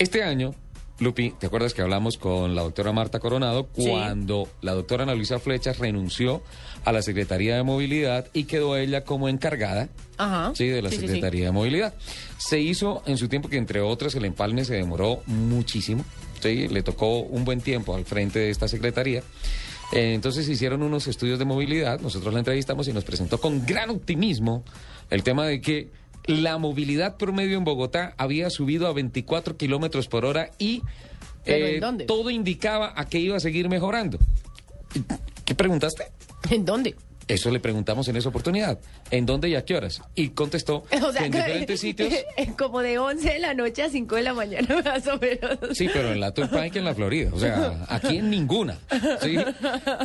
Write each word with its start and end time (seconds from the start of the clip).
Este 0.00 0.22
año, 0.22 0.54
Lupi, 0.98 1.34
¿te 1.38 1.46
acuerdas 1.46 1.74
que 1.74 1.82
hablamos 1.82 2.16
con 2.16 2.54
la 2.54 2.62
doctora 2.62 2.90
Marta 2.92 3.18
Coronado 3.20 3.66
cuando 3.66 4.48
la 4.62 4.72
doctora 4.72 5.02
Ana 5.02 5.14
Luisa 5.14 5.38
Flechas 5.38 5.78
renunció 5.78 6.42
a 6.86 6.92
la 6.92 7.02
Secretaría 7.02 7.54
de 7.56 7.62
Movilidad 7.62 8.26
y 8.32 8.44
quedó 8.44 8.76
ella 8.78 9.04
como 9.04 9.28
encargada 9.28 9.90
Ajá. 10.16 10.52
sí, 10.54 10.68
de 10.68 10.80
la 10.80 10.88
Sí, 10.88 10.96
sí, 10.96 11.00
sí. 11.02 11.06
Secretaría 11.08 11.44
de 11.46 11.52
Movilidad? 11.52 11.94
Se 12.38 12.58
hizo 12.58 13.02
en 13.04 13.18
su 13.18 13.28
tiempo 13.28 13.50
que 13.50 13.58
entre 13.58 13.82
otras 13.82 14.14
el 14.14 14.24
empalme 14.24 14.64
se 14.64 14.74
demoró 14.74 15.22
muchísimo, 15.26 16.02
sí, 16.40 16.66
le 16.68 16.82
tocó 16.82 17.18
un 17.20 17.44
buen 17.44 17.60
tiempo 17.60 17.94
al 17.94 18.06
frente 18.06 18.38
de 18.38 18.50
esta 18.50 18.68
Secretaría. 18.68 19.22
Eh, 19.92 20.14
Entonces 20.14 20.48
hicieron 20.48 20.82
unos 20.82 21.08
estudios 21.08 21.38
de 21.38 21.44
movilidad, 21.44 22.00
nosotros 22.00 22.32
la 22.32 22.38
entrevistamos 22.40 22.88
y 22.88 22.94
nos 22.94 23.04
presentó 23.04 23.38
con 23.38 23.66
gran 23.66 23.90
optimismo 23.90 24.64
el 25.10 25.22
tema 25.24 25.44
de 25.46 25.60
que 25.60 25.88
la 26.30 26.58
movilidad 26.58 27.16
promedio 27.16 27.58
en 27.58 27.64
Bogotá 27.64 28.14
había 28.16 28.50
subido 28.50 28.86
a 28.86 28.92
24 28.92 29.56
kilómetros 29.56 30.08
por 30.08 30.24
hora 30.24 30.50
y 30.58 30.82
eh, 31.44 31.80
todo 32.06 32.30
indicaba 32.30 32.92
a 32.96 33.06
que 33.06 33.18
iba 33.18 33.36
a 33.36 33.40
seguir 33.40 33.68
mejorando. 33.68 34.18
¿Qué 35.44 35.54
preguntaste? 35.54 36.04
¿En 36.50 36.64
dónde? 36.64 36.96
Eso 37.30 37.50
le 37.50 37.60
preguntamos 37.60 38.08
en 38.08 38.16
esa 38.16 38.28
oportunidad. 38.28 38.78
¿En 39.10 39.24
dónde 39.26 39.48
y 39.48 39.54
a 39.54 39.64
qué 39.64 39.76
horas? 39.76 40.02
Y 40.14 40.30
contestó 40.30 40.84
O 41.02 41.12
sea, 41.12 41.20
que 41.20 41.26
en 41.26 41.32
diferentes 41.32 41.80
sitios. 41.80 42.12
como 42.58 42.80
de 42.80 42.98
11 42.98 43.28
de 43.32 43.38
la 43.38 43.54
noche 43.54 43.82
a 43.82 43.88
5 43.88 44.16
de 44.16 44.22
la 44.22 44.34
mañana, 44.34 44.82
más 44.84 45.06
o 45.06 45.18
menos. 45.18 45.58
Sí, 45.72 45.88
pero 45.92 46.12
en 46.12 46.20
la 46.20 46.32
Turnpike 46.32 46.76
en 46.76 46.84
la 46.84 46.94
Florida. 46.94 47.30
O 47.32 47.38
sea, 47.38 47.86
aquí 47.88 48.18
en 48.18 48.30
ninguna. 48.30 48.78
¿sí? 49.20 49.36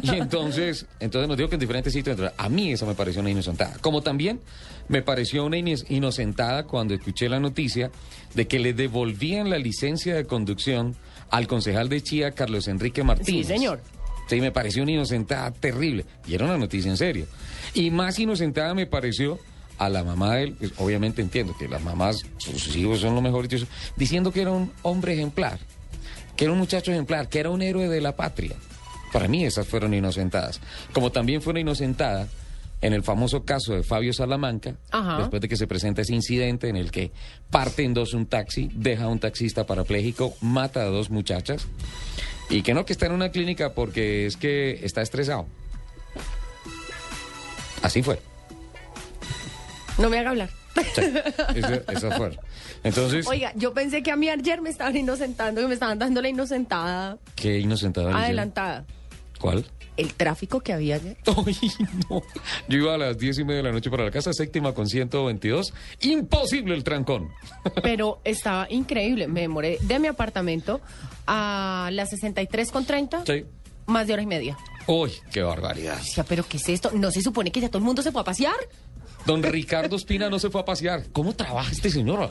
Y 0.04 0.10
entonces, 0.16 0.86
entonces 1.00 1.28
nos 1.28 1.38
dijo 1.38 1.50
que 1.50 1.56
en 1.56 1.62
diferentes 1.62 1.94
sitios. 1.94 2.20
A 2.38 2.50
mí 2.50 2.72
eso 2.72 2.86
me 2.86 2.94
pareció 2.96 3.22
una 3.22 3.32
inocentada. 3.32 3.78
Como 3.82 4.02
también 4.02 4.40
me 4.88 5.02
pareció 5.02 5.46
una 5.46 5.58
inocentada 5.58 6.66
cuando 6.66 6.94
escuché 6.94 7.28
la 7.30 7.40
noticia 7.40 7.92
de 8.34 8.48
que 8.48 8.60
le 8.60 8.74
devolvían 8.74 9.50
la 9.50 9.58
licencia 9.58 10.16
de 10.16 10.26
conducción 10.26 10.96
al 11.32 11.48
concejal 11.48 11.90
de 11.90 12.02
Chía, 12.04 12.32
Carlos 12.32 12.68
Enrique 12.68 13.04
Martínez. 13.04 13.48
Sí, 13.48 13.54
señor. 13.54 13.82
Sí, 14.28 14.42
me 14.42 14.52
pareció 14.52 14.84
una 14.84 14.92
inocentada 14.94 15.52
terrible. 15.52 16.06
Y 16.28 16.36
era 16.36 16.46
una 16.46 16.58
noticia 16.58 16.90
en 16.90 16.98
serio. 16.98 17.28
Y 17.74 17.92
más 17.92 18.18
inocentada 18.20 18.74
me 18.74 18.86
pareció 18.88 19.40
a 19.78 19.90
la 19.90 20.04
mamá 20.04 20.36
de 20.36 20.44
él, 20.44 20.56
pues, 20.58 20.72
obviamente 20.78 21.22
entiendo 21.22 21.56
que 21.58 21.68
las 21.68 21.82
mamás, 21.82 22.26
sus 22.38 22.76
hijos 22.76 23.00
son 23.00 23.14
lo 23.16 23.22
mejor, 23.22 23.48
y 23.52 23.56
eso, 23.56 23.68
diciendo 23.96 24.32
que 24.32 24.42
era 24.42 24.52
un 24.52 24.72
hombre 24.84 25.14
ejemplar, 25.14 25.60
que 26.36 26.46
era 26.46 26.54
un 26.54 26.60
muchacho 26.60 26.92
ejemplar, 26.92 27.28
que 27.28 27.40
era 27.40 27.50
un 27.50 27.62
héroe 27.62 27.90
de 27.90 28.02
la 28.02 28.16
patria. 28.16 28.56
Para 29.12 29.28
mí 29.28 29.46
esas 29.46 29.68
fueron 29.68 29.94
inocentadas. 29.94 30.60
Como 30.94 31.12
también 31.12 31.42
fue 31.42 31.52
una 31.52 31.60
inocentada 31.62 32.28
en 32.82 32.94
el 32.94 33.04
famoso 33.04 33.44
caso 33.44 33.74
de 33.74 33.84
Fabio 33.84 34.14
Salamanca, 34.14 34.76
Ajá. 34.92 35.20
después 35.20 35.42
de 35.42 35.48
que 35.48 35.58
se 35.58 35.68
presenta 35.68 36.02
ese 36.02 36.14
incidente 36.14 36.70
en 36.70 36.76
el 36.76 36.92
que 36.92 37.12
parte 37.50 37.84
en 37.84 37.94
dos 37.94 38.14
un 38.14 38.26
taxi, 38.28 38.70
deja 38.74 39.06
a 39.06 39.08
un 39.08 39.20
taxista 39.20 39.66
parapléjico, 39.66 40.36
mata 40.42 40.82
a 40.82 40.86
dos 40.86 41.10
muchachas. 41.10 41.68
Y 42.50 42.62
que 42.62 42.74
no, 42.74 42.86
que 42.86 42.94
está 42.94 43.08
en 43.08 43.12
una 43.14 43.30
clínica 43.30 43.74
porque 43.74 44.26
es 44.26 44.38
que 44.38 44.80
está 44.84 45.02
estresado. 45.02 45.48
Así 47.82 48.02
fue. 48.04 48.20
No 49.98 50.10
me 50.10 50.20
haga 50.20 50.32
hablar. 50.32 50.50
Sí, 50.94 51.02
eso, 51.56 51.74
eso 51.90 52.12
fue. 52.12 52.38
Entonces, 52.84 53.26
Oiga, 53.28 53.52
yo 53.56 53.74
pensé 53.74 54.04
que 54.04 54.12
a 54.12 54.16
mí 54.16 54.30
ayer 54.30 54.62
me 54.62 54.70
estaban 54.70 54.96
inocentando, 54.96 55.62
que 55.62 55.68
me 55.68 55.74
estaban 55.74 55.98
dando 55.98 56.22
la 56.22 56.30
inocentada 56.30 57.18
qué 57.36 57.60
inocentada. 57.60 58.10
hicieron. 58.10 58.54
¿Cuál? 59.40 59.66
El 59.98 60.14
tráfico 60.14 60.60
que 60.60 60.74
había 60.74 60.96
ayer. 60.96 61.18
Ay, 61.26 61.56
no. 62.10 62.22
Yo 62.68 62.78
iba 62.78 62.96
a 62.96 62.98
las 62.98 63.18
diez 63.18 63.38
y 63.40 63.44
media 63.46 63.58
de 63.58 63.64
la 63.64 63.72
noche 63.72 63.90
para 63.90 64.04
la 64.04 64.12
casa 64.12 64.34
séptima 64.34 64.74
con 64.74 64.88
122. 64.88 65.74
Imposible 66.02 66.76
el 66.76 66.84
trancón. 66.84 67.30
Pero 67.84 68.20
estaba 68.26 68.68
increíble. 68.70 69.28
Me 69.28 69.42
demoré 69.42 69.78
de 69.82 70.00
mi 70.00 70.08
apartamento 70.08 70.82
a 71.28 71.90
las 71.94 72.10
63 72.10 72.72
con 72.72 72.86
30, 72.86 73.24
Sí. 73.26 73.46
más 73.86 74.08
de 74.08 74.14
hora 74.14 74.22
y 74.22 74.26
media. 74.28 74.58
Uy, 74.88 75.12
qué 75.32 75.42
barbaridad. 75.42 75.98
O 76.00 76.04
sea, 76.04 76.24
¿pero 76.26 76.46
qué 76.48 76.58
es 76.58 76.70
esto? 76.70 76.92
¿No 76.94 77.10
se 77.10 77.22
supone 77.22 77.52
que 77.52 77.60
ya 77.62 77.70
todo 77.70 77.80
el 77.80 77.86
mundo 77.86 78.02
se 78.02 78.12
fue 78.12 78.22
a 78.22 78.26
pasear? 78.26 78.56
Don 79.26 79.42
Ricardo 79.44 79.96
Espina 79.96 80.30
no 80.30 80.40
se 80.40 80.50
fue 80.50 80.62
a 80.62 80.66
pasear. 80.66 81.06
¿Cómo 81.12 81.34
trabaja 81.34 81.72
este 81.72 81.90
señor? 81.90 82.30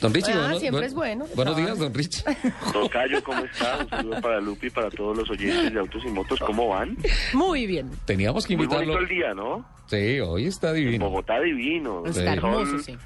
Don 0.00 0.14
Richie, 0.14 0.32
Ah, 0.32 0.38
buenos- 0.38 0.60
siempre 0.60 0.78
buen- 0.80 0.84
es 0.88 0.94
bueno. 0.94 1.26
Buenos 1.34 1.56
días, 1.56 1.78
don 1.78 1.92
Richie. 1.92 2.22
Tocayo, 2.72 3.22
¿cómo 3.24 3.44
está? 3.44 3.78
Un 3.78 3.88
saludo 3.90 4.20
para 4.20 4.40
Lupi 4.40 4.68
y 4.68 4.70
para 4.70 4.90
todos 4.90 5.16
los 5.16 5.28
oyentes 5.30 5.72
de 5.72 5.80
Autos 5.80 6.02
y 6.04 6.08
Motos. 6.08 6.38
¿Cómo 6.40 6.68
van? 6.68 6.96
Muy 7.32 7.66
bien. 7.66 7.90
Teníamos 8.04 8.46
que 8.46 8.54
Muy 8.56 8.64
invitarlo. 8.64 8.92
bonito 8.94 9.10
el 9.12 9.18
día, 9.18 9.34
¿no? 9.34 9.68
Sí, 9.86 10.20
hoy 10.20 10.46
está 10.46 10.72
divino. 10.72 11.06
Bogotá 11.06 11.40
divino. 11.40 12.04
Está 12.06 12.20
el 12.32 12.38
hermoso, 12.38 12.78
sí. 12.78 12.96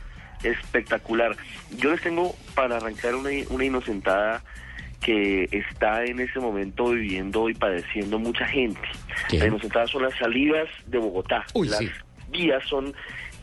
Espectacular. 0.42 1.36
Yo 1.78 1.90
les 1.92 2.02
tengo 2.02 2.34
para 2.54 2.76
arrancar 2.76 3.14
una, 3.14 3.30
una 3.50 3.64
inocentada 3.64 4.42
que 5.00 5.48
está 5.50 6.04
en 6.04 6.20
ese 6.20 6.38
momento 6.40 6.90
viviendo 6.90 7.48
y 7.48 7.54
padeciendo 7.54 8.18
mucha 8.18 8.46
gente. 8.46 8.80
¿Qué? 9.28 9.38
La 9.38 9.46
inocentada 9.46 9.86
son 9.86 10.02
las 10.02 10.14
salidas 10.18 10.68
de 10.86 10.98
Bogotá. 10.98 11.44
Uy, 11.54 11.68
las 11.68 11.78
sí. 11.78 11.88
vías 12.30 12.62
son 12.68 12.92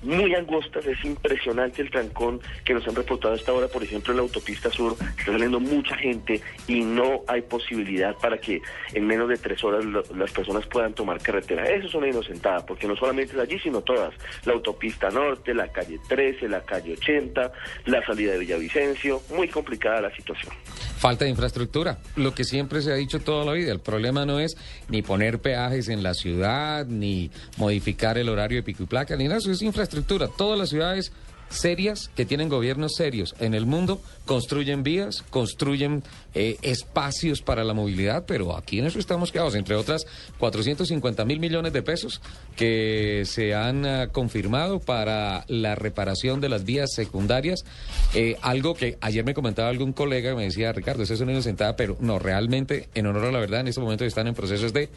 muy 0.01 0.33
angostas, 0.35 0.85
es 0.85 1.03
impresionante 1.03 1.81
el 1.81 1.89
trancón 1.91 2.39
que 2.63 2.73
nos 2.73 2.87
han 2.87 2.95
reportado 2.95 3.33
hasta 3.33 3.51
ahora, 3.51 3.67
por 3.67 3.83
ejemplo, 3.83 4.11
en 4.13 4.17
la 4.17 4.23
autopista 4.23 4.69
sur, 4.71 4.95
está 5.17 5.31
saliendo 5.31 5.59
mucha 5.59 5.95
gente 5.97 6.41
y 6.67 6.81
no 6.81 7.21
hay 7.27 7.41
posibilidad 7.41 8.15
para 8.15 8.37
que 8.37 8.61
en 8.93 9.05
menos 9.07 9.29
de 9.29 9.37
tres 9.37 9.63
horas 9.63 9.83
lo- 9.85 10.03
las 10.15 10.31
personas 10.31 10.65
puedan 10.67 10.93
tomar 10.93 11.21
carretera. 11.21 11.65
Eso 11.69 11.87
es 11.87 11.93
una 11.95 12.07
inocentada, 12.07 12.65
porque 12.65 12.87
no 12.87 12.95
solamente 12.95 13.33
es 13.33 13.39
allí, 13.39 13.59
sino 13.59 13.81
todas. 13.81 14.13
La 14.45 14.53
autopista 14.53 15.09
norte, 15.09 15.53
la 15.53 15.67
calle 15.71 15.99
13, 16.07 16.47
la 16.47 16.61
calle 16.61 16.93
80, 16.93 17.51
la 17.85 18.05
salida 18.05 18.31
de 18.33 18.39
Villavicencio, 18.39 19.21
muy 19.35 19.47
complicada 19.47 20.01
la 20.01 20.15
situación. 20.15 20.53
Falta 20.97 21.23
de 21.25 21.31
infraestructura, 21.31 21.97
lo 22.17 22.33
que 22.35 22.43
siempre 22.43 22.81
se 22.81 22.91
ha 22.91 22.95
dicho 22.95 23.19
toda 23.19 23.45
la 23.45 23.53
vida. 23.53 23.71
El 23.71 23.79
problema 23.79 24.25
no 24.25 24.39
es 24.39 24.57
ni 24.89 25.01
poner 25.01 25.39
peajes 25.39 25.87
en 25.87 26.03
la 26.03 26.13
ciudad, 26.13 26.85
ni 26.85 27.31
modificar 27.57 28.17
el 28.17 28.27
horario 28.29 28.57
de 28.57 28.63
pico 28.63 28.83
y 28.83 28.85
placa, 28.85 29.15
ni 29.15 29.23
nada, 29.25 29.37
eso 29.37 29.51
es 29.51 29.61
infraestructura. 29.61 29.88
Todas 30.37 30.57
las 30.57 30.69
ciudades 30.69 31.11
serias 31.49 32.09
que 32.15 32.25
tienen 32.25 32.49
gobiernos 32.49 32.95
serios 32.95 33.35
en 33.39 33.53
el 33.53 33.65
mundo 33.65 34.01
construyen 34.25 34.83
vías, 34.83 35.23
construyen 35.29 36.03
eh, 36.35 36.57
espacios 36.61 37.41
para 37.41 37.63
la 37.63 37.73
movilidad, 37.73 38.25
pero 38.27 38.55
aquí 38.55 38.79
en 38.79 38.85
eso 38.85 38.99
estamos 38.99 39.31
quedados, 39.31 39.55
entre 39.55 39.75
otras 39.75 40.05
450 40.37 41.25
mil 41.25 41.39
millones 41.39 41.73
de 41.73 41.81
pesos 41.81 42.21
que 42.55 43.23
se 43.25 43.55
han 43.55 43.85
ah, 43.85 44.07
confirmado 44.11 44.79
para 44.79 45.45
la 45.47 45.75
reparación 45.75 46.39
de 46.39 46.49
las 46.49 46.63
vías 46.63 46.91
secundarias, 46.93 47.65
eh, 48.13 48.37
algo 48.41 48.75
que 48.75 48.97
ayer 49.01 49.25
me 49.25 49.33
comentaba 49.33 49.69
algún 49.69 49.93
colega, 49.93 50.35
me 50.35 50.43
decía, 50.43 50.71
Ricardo, 50.71 51.03
eso 51.03 51.13
es 51.13 51.21
una 51.21 51.31
inocentada, 51.31 51.75
pero 51.75 51.97
no, 51.99 52.19
realmente, 52.19 52.89
en 52.93 53.07
honor 53.07 53.25
a 53.25 53.31
la 53.31 53.39
verdad, 53.39 53.61
en 53.61 53.69
este 53.69 53.81
momento 53.81 54.05
están 54.05 54.27
en 54.27 54.35
procesos 54.35 54.71
de 54.73 54.89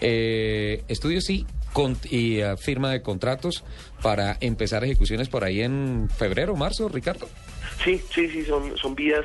eh, 0.00 0.84
estudios 0.88 1.28
y, 1.28 1.44
con- 1.72 1.96
y 2.10 2.40
ah, 2.40 2.56
firma 2.56 2.90
de 2.92 3.02
contratos 3.02 3.64
para 4.02 4.36
empezar 4.40 4.84
ejecuciones 4.84 5.28
por 5.28 5.44
ahí 5.44 5.62
en 5.62 6.08
febrero, 6.10 6.56
marzo, 6.56 6.88
Ricardo. 6.88 7.28
Sí, 7.84 8.00
sí, 8.12 8.28
sí, 8.28 8.44
son, 8.44 8.76
son 8.76 8.94
vías 8.94 9.24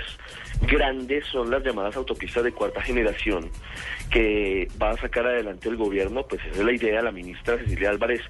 grandes, 0.68 1.26
son 1.28 1.50
las 1.50 1.64
llamadas 1.64 1.96
autopistas 1.96 2.44
de 2.44 2.52
cuarta 2.52 2.82
generación 2.82 3.50
que 4.12 4.68
va 4.82 4.92
a 4.92 4.98
sacar 4.98 5.26
adelante 5.26 5.70
el 5.70 5.76
gobierno, 5.78 6.24
pues 6.28 6.42
esa 6.46 6.60
es 6.60 6.66
la 6.66 6.72
idea, 6.72 7.02
la 7.02 7.12
ministra 7.12 7.58
Cecilia 7.58 7.90
Álvarez 7.90 8.22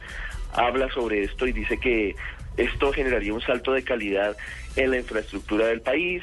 habla 0.54 0.90
sobre 0.94 1.24
esto 1.24 1.46
y 1.46 1.52
dice 1.52 1.78
que 1.78 2.16
esto 2.56 2.94
generaría 2.94 3.34
un 3.34 3.42
salto 3.42 3.74
de 3.74 3.84
calidad 3.84 4.38
en 4.76 4.92
la 4.92 4.98
infraestructura 4.98 5.68
del 5.68 5.82
país. 5.82 6.22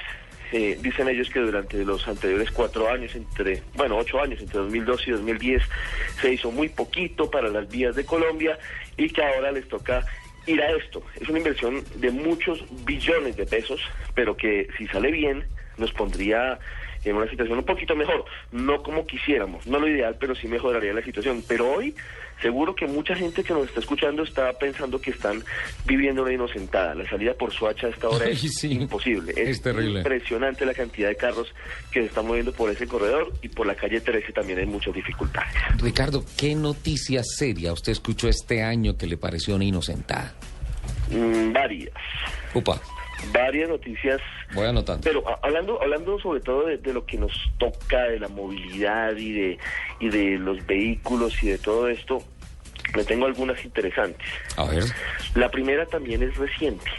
Eh, 0.53 0.79
dicen 0.81 1.09
ellos 1.09 1.31
que 1.31 1.39
durante 1.41 1.85
los 1.85 2.07
anteriores 2.09 2.51
cuatro 2.51 2.89
años, 2.91 3.15
entre, 3.15 3.63
bueno, 3.75 3.97
ocho 3.97 4.21
años, 4.21 4.41
entre 4.41 4.59
2012 4.59 5.05
y 5.07 5.13
2010, 5.13 5.63
se 6.21 6.33
hizo 6.35 6.51
muy 6.51 6.69
poquito 6.69 7.31
para 7.31 7.49
las 7.49 7.69
vías 7.69 7.95
de 7.95 8.05
Colombia 8.05 8.59
y 8.97 9.09
que 9.09 9.23
ahora 9.23 9.53
les 9.53 9.69
toca 9.69 10.05
ir 10.47 10.61
a 10.61 10.71
esto. 10.73 11.03
Es 11.21 11.29
una 11.29 11.39
inversión 11.39 11.85
de 11.97 12.11
muchos 12.11 12.65
billones 12.85 13.37
de 13.37 13.47
pesos, 13.47 13.81
pero 14.15 14.37
que 14.37 14.69
si 14.77 14.87
sale 14.89 15.11
bien 15.11 15.45
nos 15.77 15.93
pondría 15.93 16.59
en 17.05 17.17
una 17.17 17.29
situación 17.29 17.59
un 17.59 17.65
poquito 17.65 17.97
mejor, 17.97 18.25
no 18.53 18.83
como 18.83 19.07
quisiéramos, 19.07 19.67
no 19.67 19.79
lo 19.79 19.89
ideal, 19.89 20.17
pero 20.19 20.35
sí 20.35 20.49
mejoraría 20.49 20.93
la 20.93 21.03
situación. 21.03 21.43
Pero 21.47 21.73
hoy 21.73 21.95
seguro 22.41 22.75
que 22.75 22.87
mucha 22.87 23.15
gente 23.15 23.43
que 23.43 23.53
nos 23.53 23.69
está 23.69 23.81
escuchando 23.81 24.23
está 24.23 24.53
pensando 24.55 25.01
que 25.01 25.11
están 25.11 25.45
viviendo 25.87 26.23
una 26.23 26.33
inocentada. 26.33 26.95
La 26.95 27.09
salida 27.09 27.35
por 27.35 27.53
Suacha 27.53 27.87
a 27.87 27.91
esta 27.91 28.09
hora 28.09 28.27
es 28.27 28.41
sí. 28.41 28.73
imposible. 28.73 29.33
Es 29.37 29.61
terrible. 29.61 30.01
impresionante 30.01 30.65
la 30.65 30.75
cantidad 30.75 31.09
de 31.09 31.17
carros 31.17 31.53
que 31.91 32.01
se 32.01 32.07
están 32.07 32.27
moviendo 32.27 32.53
por 32.53 32.71
ese 32.71 32.87
corredor 32.87 33.33
y 33.43 33.49
por 33.49 33.67
la 33.67 33.75
calle 33.75 34.01
13 34.01 34.33
también 34.33 34.59
hay 34.59 34.67
muchas 34.67 34.95
dificultades. 34.95 35.53
Ricardo, 35.79 36.25
¿qué 36.37 36.55
noticia 36.55 37.23
seria 37.25 37.73
usted 37.73 37.93
escuchó 37.93 38.29
este 38.29 38.63
año 38.63 38.97
que 38.97 39.07
le 39.07 39.17
pareció 39.17 39.55
una 39.57 39.65
inocentada? 39.65 40.35
Mm, 41.11 41.53
varias, 41.53 41.93
Upa, 42.55 42.81
varias 43.33 43.69
noticias 43.69 44.21
voy 44.55 44.67
anotando. 44.67 45.03
Pero 45.05 45.29
a- 45.29 45.39
hablando, 45.43 45.81
hablando 45.81 46.19
sobre 46.21 46.41
todo 46.41 46.67
de, 46.67 46.79
de 46.79 46.93
lo 46.93 47.05
que 47.07 47.17
nos 47.19 47.33
toca, 47.59 48.05
de 48.05 48.19
la 48.21 48.29
movilidad 48.29 49.17
y 49.17 49.33
de, 49.33 49.59
y 50.01 50.09
de 50.09 50.39
los 50.39 50.65
vehículos 50.67 51.43
y 51.43 51.49
de 51.51 51.59
todo 51.59 51.89
esto, 51.89 52.23
le 52.95 53.05
tengo 53.05 53.27
algunas 53.27 53.65
interesantes. 53.65 54.27
A 54.57 54.65
ver. 54.65 54.85
La 55.35 55.49
primera 55.51 55.87
también 55.87 56.23
es 56.23 56.37
reciente. 56.37 56.91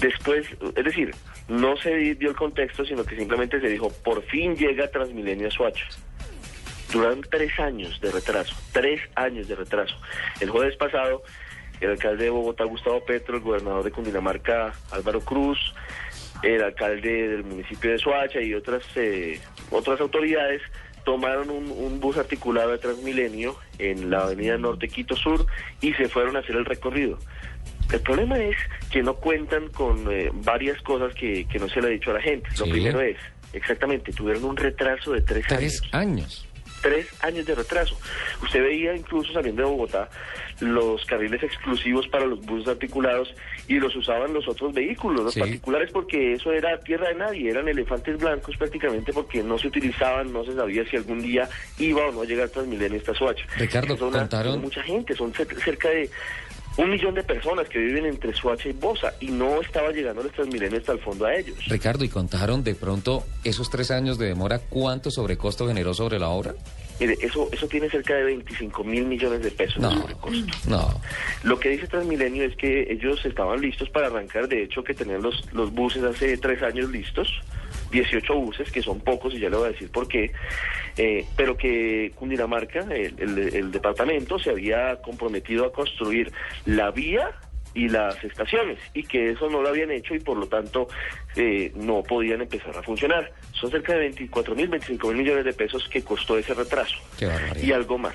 Después, 0.00 0.46
es 0.76 0.84
decir, 0.84 1.14
no 1.48 1.76
se 1.76 2.14
dio 2.16 2.30
el 2.30 2.36
contexto, 2.36 2.84
sino 2.84 3.04
que 3.04 3.16
simplemente 3.16 3.60
se 3.60 3.68
dijo, 3.68 3.90
por 4.02 4.22
fin 4.24 4.56
llega 4.56 4.90
Transmilenio 4.90 5.48
a 5.48 5.50
Soacha. 5.50 5.84
Duraron 6.92 7.22
tres 7.30 7.58
años 7.58 8.00
de 8.00 8.10
retraso, 8.10 8.54
tres 8.72 9.00
años 9.16 9.48
de 9.48 9.54
retraso. 9.56 9.96
El 10.40 10.50
jueves 10.50 10.76
pasado, 10.76 11.22
el 11.80 11.90
alcalde 11.90 12.24
de 12.24 12.30
Bogotá, 12.30 12.64
Gustavo 12.64 13.04
Petro, 13.04 13.36
el 13.36 13.42
gobernador 13.42 13.84
de 13.84 13.90
Cundinamarca, 13.90 14.72
Álvaro 14.90 15.20
Cruz, 15.20 15.58
el 16.42 16.62
alcalde 16.62 17.28
del 17.28 17.44
municipio 17.44 17.90
de 17.90 17.98
Soacha 17.98 18.40
y 18.40 18.54
otras, 18.54 18.84
eh, 18.96 19.40
otras 19.70 20.00
autoridades 20.00 20.62
tomaron 21.04 21.50
un, 21.50 21.70
un, 21.70 22.00
bus 22.00 22.16
articulado 22.16 22.70
de 22.70 22.78
Transmilenio 22.78 23.56
en 23.78 24.10
la 24.10 24.22
avenida 24.22 24.56
Norte 24.56 24.88
Quito 24.88 25.14
Sur 25.14 25.46
y 25.80 25.92
se 25.94 26.08
fueron 26.08 26.36
a 26.36 26.40
hacer 26.40 26.56
el 26.56 26.64
recorrido. 26.64 27.18
El 27.92 28.00
problema 28.00 28.38
es 28.38 28.56
que 28.90 29.02
no 29.02 29.14
cuentan 29.16 29.68
con 29.68 30.10
eh, 30.10 30.30
varias 30.32 30.80
cosas 30.82 31.14
que, 31.14 31.46
que, 31.46 31.58
no 31.58 31.68
se 31.68 31.80
le 31.80 31.88
ha 31.88 31.90
dicho 31.90 32.10
a 32.10 32.14
la 32.14 32.22
gente. 32.22 32.48
Lo 32.58 32.64
primero 32.64 33.00
es, 33.00 33.18
exactamente, 33.52 34.12
tuvieron 34.12 34.44
un 34.44 34.56
retraso 34.56 35.12
de 35.12 35.20
tres, 35.20 35.44
Tres 35.46 35.82
años. 35.92 35.94
años. 35.94 36.48
Tres 36.84 37.06
años 37.22 37.46
de 37.46 37.54
retraso. 37.54 37.98
Usted 38.42 38.60
veía 38.62 38.94
incluso 38.94 39.32
saliendo 39.32 39.62
de 39.62 39.68
Bogotá 39.70 40.10
los 40.60 41.02
carriles 41.06 41.42
exclusivos 41.42 42.06
para 42.08 42.26
los 42.26 42.44
buses 42.44 42.68
articulados 42.68 43.34
y 43.66 43.76
los 43.80 43.96
usaban 43.96 44.34
los 44.34 44.46
otros 44.46 44.74
vehículos, 44.74 45.24
los 45.24 45.32
Sí. 45.32 45.40
particulares, 45.40 45.90
porque 45.92 46.34
eso 46.34 46.52
era 46.52 46.78
tierra 46.80 47.08
de 47.08 47.14
nadie, 47.14 47.50
eran 47.50 47.68
elefantes 47.68 48.18
blancos 48.18 48.54
prácticamente 48.58 49.14
porque 49.14 49.42
no 49.42 49.58
se 49.58 49.68
utilizaban, 49.68 50.30
no 50.30 50.44
se 50.44 50.52
sabía 50.54 50.84
si 50.90 50.96
algún 50.96 51.22
día 51.22 51.48
iba 51.78 52.06
o 52.06 52.12
no 52.12 52.20
a 52.20 52.24
llegar 52.26 52.50
Transmilenio 52.50 52.98
hasta 52.98 53.14
Soacha. 53.14 53.46
Ricardo, 53.56 53.96
Son 53.96 54.08
una- 54.08 54.18
contaron- 54.18 54.60
mucha 54.60 54.82
gente, 54.82 55.14
son 55.16 55.32
cer- 55.32 55.58
cerca 55.64 55.88
de 55.88 56.10
un 56.76 56.90
millón 56.90 57.14
de 57.14 57.22
personas 57.22 57.68
que 57.68 57.78
viven 57.78 58.06
entre 58.06 58.34
Soacha 58.34 58.68
y 58.68 58.72
Bosa 58.72 59.14
y 59.20 59.28
no 59.28 59.60
estaba 59.60 59.90
llegando 59.90 60.22
el 60.22 60.30
Transmilenio 60.30 60.78
hasta 60.78 60.92
el 60.92 60.98
fondo 60.98 61.26
a 61.26 61.34
ellos. 61.34 61.56
Ricardo, 61.68 62.04
¿y 62.04 62.08
contaron 62.08 62.64
de 62.64 62.74
pronto 62.74 63.24
esos 63.44 63.70
tres 63.70 63.90
años 63.90 64.18
de 64.18 64.26
demora 64.26 64.58
cuánto 64.58 65.10
sobrecosto 65.10 65.68
generó 65.68 65.94
sobre 65.94 66.18
la 66.18 66.28
obra? 66.28 66.54
Mire, 67.00 67.16
eso, 67.20 67.48
eso 67.52 67.66
tiene 67.66 67.90
cerca 67.90 68.14
de 68.14 68.22
25 68.24 68.84
mil 68.84 69.04
millones 69.06 69.42
de 69.42 69.50
pesos 69.50 69.82
de 69.82 69.96
sobrecosto. 69.96 70.68
no. 70.68 71.00
Lo 71.42 71.58
que 71.58 71.70
dice 71.70 71.86
Transmilenio 71.86 72.44
es 72.44 72.56
que 72.56 72.92
ellos 72.92 73.24
estaban 73.24 73.60
listos 73.60 73.88
para 73.90 74.06
arrancar, 74.06 74.48
de 74.48 74.62
hecho 74.62 74.82
que 74.84 74.94
tenían 74.94 75.22
los, 75.22 75.52
los 75.52 75.72
buses 75.72 76.02
hace 76.04 76.36
tres 76.36 76.62
años 76.62 76.90
listos, 76.90 77.28
18 77.94 78.34
buses, 78.34 78.70
que 78.72 78.82
son 78.82 78.98
pocos 79.00 79.32
y 79.34 79.38
ya 79.38 79.48
le 79.48 79.56
voy 79.56 79.68
a 79.68 79.72
decir 79.72 79.90
por 79.90 80.08
qué, 80.08 80.32
eh, 80.96 81.24
pero 81.36 81.56
que 81.56 82.10
Cundinamarca, 82.16 82.80
el, 82.80 83.14
el- 83.18 83.54
el 83.54 83.70
departamento, 83.70 84.38
se 84.38 84.50
había 84.50 84.96
comprometido 85.00 85.64
a 85.66 85.72
construir 85.72 86.32
la 86.66 86.90
vía 86.90 87.30
y 87.72 87.88
las 87.88 88.22
estaciones 88.22 88.78
y 88.94 89.02
que 89.04 89.30
eso 89.30 89.48
no 89.50 89.60
lo 89.62 89.68
habían 89.68 89.90
hecho 89.90 90.14
y 90.14 90.20
por 90.20 90.36
lo 90.36 90.46
tanto 90.46 90.86
eh, 91.36 91.72
no 91.76 92.02
podían 92.02 92.40
empezar 92.40 92.76
a 92.76 92.82
funcionar. 92.82 93.32
Son 93.52 93.70
cerca 93.70 93.92
de 93.94 94.00
24 94.00 94.54
mil, 94.56 94.68
25 94.68 95.08
mil 95.08 95.16
millones 95.18 95.44
de 95.44 95.52
pesos 95.52 95.88
que 95.88 96.02
costó 96.02 96.36
ese 96.38 96.54
retraso 96.54 96.96
y 97.62 97.72
algo 97.72 97.96
más. 97.98 98.14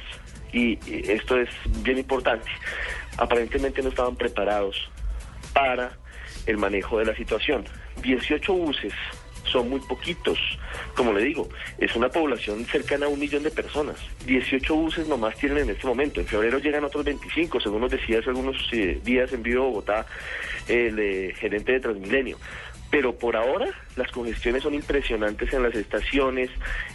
Y, 0.54 0.80
y 0.90 1.04
esto 1.12 1.38
es 1.40 1.50
bien 1.84 1.98
importante. 2.00 2.50
Aparentemente 3.18 3.81
no 3.81 3.90
estaban 3.90 4.16
preparados 4.16 4.90
para 5.54 5.92
el 6.46 6.58
manejo 6.58 7.00
de 7.00 7.06
la 7.06 7.16
situación. 7.16 7.66
18 8.02 8.54
buses 8.54 8.94
son 9.44 9.70
muy 9.70 9.80
poquitos. 9.82 10.40
Como 10.96 11.14
le 11.14 11.24
digo, 11.24 11.50
es 11.78 11.96
una 11.96 12.10
población 12.10 12.66
cercana 12.66 13.06
a 13.06 13.10
un 13.10 13.20
millón 13.20 13.44
de 13.44 13.52
personas. 13.52 13.98
18 14.26 14.76
buses 14.76 15.08
nomás 15.08 15.36
tienen 15.36 15.60
en 15.60 15.70
este 15.72 15.88
momento. 15.88 16.20
En 16.20 16.28
febrero 16.28 16.60
llegan 16.60 16.84
otros 16.84 17.04
25, 17.06 17.60
según 17.60 17.82
nos 17.82 17.92
decía 17.92 18.20
hace 18.20 18.30
algunos 18.30 18.58
eh, 18.72 19.00
días 19.04 19.32
en 19.34 19.44
vivo 19.44 19.66
Bogotá 19.66 20.06
el 20.68 21.00
eh, 21.00 21.34
gerente 21.38 21.74
de 21.74 21.80
Transmilenio. 21.80 22.38
Pero 22.92 23.16
por 23.16 23.36
ahora 23.36 23.68
las 23.96 24.10
congestiones 24.12 24.64
son 24.64 24.74
impresionantes 24.74 25.54
en 25.54 25.62
las 25.62 25.76
estaciones, 25.76 26.50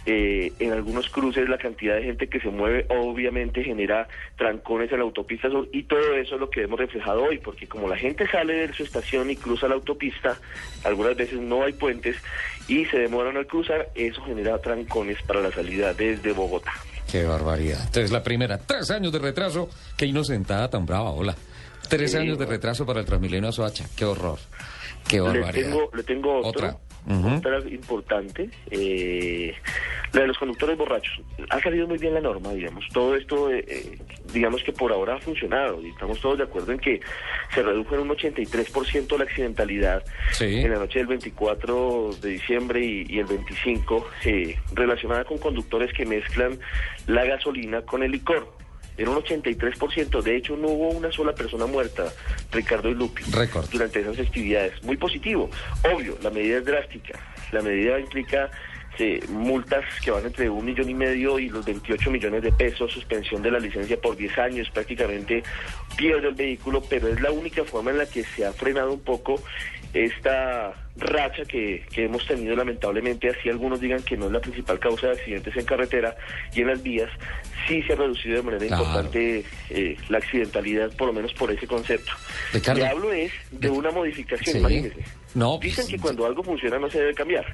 eh, 0.05 0.51
en 0.59 0.73
algunos 0.73 1.09
cruces 1.09 1.47
la 1.47 1.57
cantidad 1.57 1.95
de 1.95 2.03
gente 2.03 2.27
que 2.27 2.39
se 2.41 2.49
mueve 2.49 2.85
obviamente 2.89 3.63
genera 3.63 4.07
trancones 4.37 4.91
en 4.91 4.97
la 4.99 5.03
autopista 5.05 5.49
sur 5.49 5.69
y 5.71 5.83
todo 5.83 6.15
eso 6.15 6.35
es 6.35 6.41
lo 6.41 6.49
que 6.49 6.63
hemos 6.63 6.79
reflejado 6.79 7.23
hoy, 7.23 7.37
porque 7.37 7.67
como 7.67 7.87
la 7.87 7.95
gente 7.95 8.27
sale 8.29 8.67
de 8.67 8.73
su 8.73 8.83
estación 8.83 9.29
y 9.29 9.37
cruza 9.37 9.67
la 9.69 9.75
autopista, 9.75 10.37
algunas 10.83 11.15
veces 11.15 11.39
no 11.39 11.63
hay 11.63 11.73
puentes 11.73 12.17
y 12.67 12.83
se 12.85 12.97
demoran 12.97 13.37
al 13.37 13.47
cruzar, 13.47 13.89
eso 13.95 14.21
genera 14.23 14.59
trancones 14.59 15.21
para 15.23 15.39
la 15.39 15.51
salida 15.51 15.93
desde 15.93 16.33
Bogotá. 16.33 16.73
Qué 17.09 17.23
barbaridad. 17.23 17.79
Entonces, 17.85 18.11
la 18.11 18.23
primera, 18.23 18.57
tres 18.57 18.89
años 18.91 19.13
de 19.13 19.19
retraso. 19.19 19.69
Qué 19.95 20.07
inocentada 20.07 20.69
tan 20.69 20.85
brava, 20.85 21.11
hola. 21.11 21.35
Tres 21.87 22.11
Sí, 22.11 22.17
años 22.17 22.39
de 22.39 22.47
retraso 22.47 22.85
para 22.85 22.99
el 22.99 23.05
Transmilenio 23.05 23.47
a 23.49 23.51
Soacha. 23.51 23.85
Qué 23.95 24.03
horror. 24.05 24.39
Qué 25.07 25.19
Le 25.21 25.43
tengo, 25.53 25.89
le 25.93 26.03
tengo 26.03 26.37
otro, 26.39 26.49
Otra. 26.49 26.77
Otra 27.37 27.59
importante, 27.69 28.49
eh, 28.71 29.53
la 30.11 30.21
de 30.21 30.27
los 30.27 30.37
conductores 30.39 30.75
borrachos. 30.75 31.21
Ha 31.51 31.59
salido 31.59 31.87
muy 31.87 31.99
bien 31.99 32.15
la 32.15 32.19
norma, 32.21 32.51
digamos. 32.51 32.83
Todo 32.91 33.15
esto, 33.15 33.51
eh, 33.51 33.63
eh, 33.67 33.99
digamos 34.33 34.63
que 34.63 34.73
por 34.73 34.91
ahora 34.91 35.13
ha 35.15 35.19
funcionado 35.19 35.79
y 35.85 35.89
estamos 35.89 36.19
todos 36.19 36.39
de 36.39 36.45
acuerdo 36.45 36.71
en 36.71 36.79
que 36.79 36.99
se 37.53 37.61
redujo 37.61 37.93
en 37.93 38.01
un 38.01 38.09
83% 38.09 39.17
la 39.19 39.25
accidentalidad 39.25 40.03
Sí. 40.31 40.61
en 40.61 40.71
la 40.71 40.79
noche 40.79 40.97
del 40.97 41.07
24 41.07 42.09
de 42.23 42.29
diciembre 42.29 42.83
y, 42.83 43.05
y 43.07 43.19
el 43.19 43.25
25, 43.27 44.07
eh, 44.25 44.55
relacionada 44.73 45.25
con 45.25 45.37
conductores 45.37 45.93
que 45.93 46.07
mezclan 46.07 46.57
la 47.05 47.23
gasolina 47.25 47.83
con 47.83 48.01
el 48.01 48.13
licor. 48.13 48.51
Era 48.97 49.09
un 49.09 49.17
83%. 49.17 50.21
De 50.21 50.35
hecho, 50.35 50.55
no 50.57 50.67
hubo 50.69 50.89
una 50.89 51.11
sola 51.11 51.33
persona 51.33 51.65
muerta, 51.65 52.11
Ricardo 52.51 52.89
y 52.89 52.93
Lupi 52.93 53.23
Récord. 53.31 53.69
durante 53.69 53.99
esas 53.99 54.15
festividades. 54.15 54.83
Muy 54.83 54.97
positivo. 54.97 55.49
Obvio, 55.93 56.17
la 56.21 56.29
medida 56.29 56.57
es 56.57 56.65
drástica. 56.65 57.19
La 57.51 57.61
medida 57.61 57.99
implica 57.99 58.49
eh, 58.97 59.19
multas 59.27 59.83
que 60.03 60.09
van 60.09 60.25
entre 60.25 60.49
un 60.49 60.63
millón 60.63 60.89
y 60.89 60.93
medio 60.93 61.37
y 61.37 61.49
los 61.49 61.65
28 61.65 62.11
millones 62.11 62.43
de 62.43 62.51
pesos, 62.53 62.91
suspensión 62.93 63.41
de 63.41 63.51
la 63.51 63.59
licencia 63.59 63.99
por 63.99 64.15
10 64.15 64.37
años, 64.37 64.69
prácticamente 64.69 65.43
pierde 65.97 66.29
el 66.29 66.33
vehículo, 66.33 66.81
pero 66.81 67.09
es 67.09 67.19
la 67.19 67.31
única 67.31 67.65
forma 67.65 67.91
en 67.91 67.97
la 67.97 68.05
que 68.05 68.23
se 68.23 68.45
ha 68.45 68.53
frenado 68.53 68.93
un 68.93 69.01
poco 69.01 69.41
esta 69.93 70.73
racha 70.95 71.43
que, 71.43 71.85
que 71.91 72.05
hemos 72.05 72.25
tenido 72.25 72.55
lamentablemente, 72.55 73.29
así 73.29 73.49
algunos 73.49 73.81
digan 73.81 74.01
que 74.01 74.15
no 74.15 74.27
es 74.27 74.31
la 74.31 74.39
principal 74.39 74.79
causa 74.79 75.07
de 75.07 75.13
accidentes 75.13 75.55
en 75.57 75.65
carretera 75.65 76.15
y 76.53 76.61
en 76.61 76.67
las 76.67 76.81
vías, 76.81 77.09
sí 77.67 77.81
se 77.83 77.93
ha 77.93 77.95
reducido 77.95 78.35
de 78.37 78.41
manera 78.43 78.65
Claro. 78.67 78.83
importante 78.83 79.43
eh, 79.69 79.97
la 80.09 80.17
accidentalidad, 80.19 80.95
por 80.97 81.07
lo 81.07 81.13
menos 81.13 81.33
por 81.33 81.51
ese 81.51 81.67
concepto. 81.67 82.11
Ricardo. 82.53 82.79
Le 82.81 82.87
hablo 82.87 83.11
es 83.13 83.31
de 83.51 83.69
una 83.69 83.91
modificación, 83.91 84.53
Sí. 84.53 84.59
imagínese. 84.59 85.03
No, 85.33 85.57
Dicen 85.61 85.83
pues, 85.85 85.95
que 85.95 85.99
cuando 85.99 86.25
algo 86.25 86.43
funciona 86.43 86.79
no 86.79 86.89
se 86.89 86.99
debe 86.99 87.13
cambiar. 87.13 87.45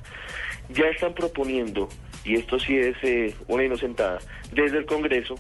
Ya 0.70 0.86
están 0.86 1.14
proponiendo, 1.14 1.90
y 2.24 2.36
esto 2.36 2.60
sí 2.60 2.78
es 2.78 2.96
eh, 3.02 3.34
una 3.48 3.64
inocentada, 3.64 4.20
desde 4.54 4.78
el 4.78 4.86
Congreso, 4.86 5.36